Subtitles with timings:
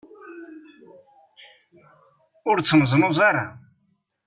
[2.49, 3.43] Ur ttneẓnuẓ ara.